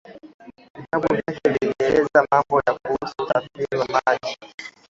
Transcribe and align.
vitabu 0.75 1.07
vyake 1.13 1.41
vilieleza 1.49 2.27
mambo 2.31 2.63
kuhusu 2.83 3.15
usafiri 3.23 3.77
wa 3.77 3.87
maji 3.87 4.37